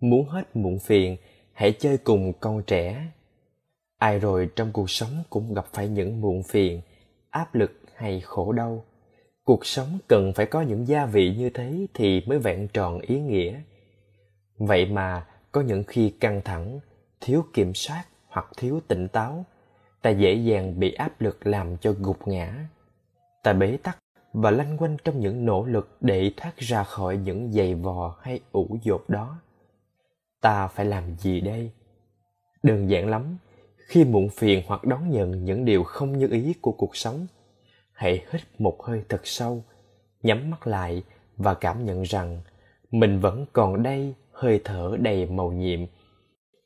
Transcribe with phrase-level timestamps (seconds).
[0.00, 1.16] muốn hết muộn phiền,
[1.52, 3.06] hãy chơi cùng con trẻ.
[3.98, 6.80] Ai rồi trong cuộc sống cũng gặp phải những muộn phiền,
[7.30, 8.84] áp lực hay khổ đau.
[9.44, 13.20] Cuộc sống cần phải có những gia vị như thế thì mới vẹn tròn ý
[13.20, 13.60] nghĩa.
[14.58, 16.80] Vậy mà có những khi căng thẳng,
[17.20, 19.44] thiếu kiểm soát hoặc thiếu tỉnh táo,
[20.02, 22.68] ta dễ dàng bị áp lực làm cho gục ngã.
[23.42, 23.98] Ta bế tắc
[24.32, 28.40] và lanh quanh trong những nỗ lực để thoát ra khỏi những giày vò hay
[28.52, 29.38] ủ dột đó
[30.40, 31.70] ta phải làm gì đây?
[32.62, 33.36] Đơn giản lắm,
[33.88, 37.26] khi muộn phiền hoặc đón nhận những điều không như ý của cuộc sống,
[37.92, 39.64] hãy hít một hơi thật sâu,
[40.22, 41.02] nhắm mắt lại
[41.36, 42.40] và cảm nhận rằng
[42.90, 45.80] mình vẫn còn đây, hơi thở đầy màu nhiệm.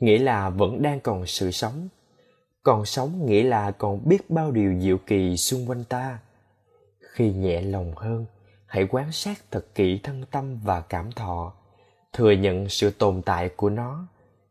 [0.00, 1.88] Nghĩa là vẫn đang còn sự sống.
[2.62, 6.18] Còn sống nghĩa là còn biết bao điều diệu kỳ xung quanh ta.
[7.12, 8.26] Khi nhẹ lòng hơn,
[8.66, 11.54] hãy quan sát thật kỹ thân tâm và cảm thọ
[12.16, 14.06] thừa nhận sự tồn tại của nó,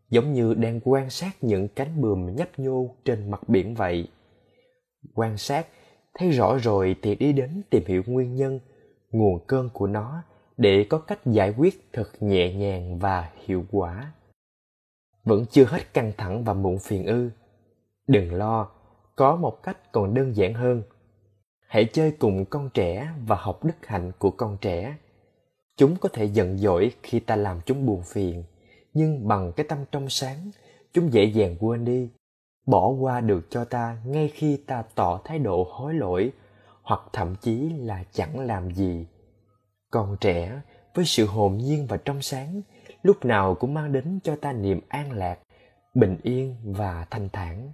[0.10, 4.08] giống như đang quan sát những cánh buồm nhấp nhô trên mặt biển vậy.
[5.14, 5.68] Quan sát,
[6.14, 8.60] thấy rõ rồi thì đi đến tìm hiểu nguyên nhân,
[9.12, 10.24] nguồn cơn của nó
[10.58, 14.14] để có cách giải quyết thật nhẹ nhàng và hiệu quả.
[15.24, 17.30] Vẫn chưa hết căng thẳng và muộn phiền ư.
[18.08, 18.70] Đừng lo,
[19.16, 20.84] có một cách còn đơn giản hơn.
[21.68, 24.96] Hãy chơi cùng con trẻ và học đức hạnh của con trẻ
[25.78, 28.44] chúng có thể giận dỗi khi ta làm chúng buồn phiền,
[28.94, 30.52] nhưng bằng cái tâm trong sáng,
[30.94, 32.10] chúng dễ dàng quên đi,
[32.66, 36.32] bỏ qua được cho ta ngay khi ta tỏ thái độ hối lỗi,
[36.82, 39.08] hoặc thậm chí là chẳng làm gì.
[39.92, 40.62] Còn trẻ,
[40.94, 42.62] với sự hồn nhiên và trong sáng,
[43.04, 45.40] lúc nào cũng mang đến cho ta niềm an lạc,
[45.94, 47.72] bình yên và thanh thản.